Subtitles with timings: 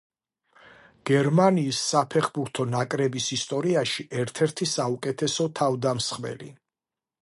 [1.09, 6.55] გერმანიის საფეხბურთო ნაკრების ისტორიაში ერთ-ერთი საუკეთესო თავდამსხმელი.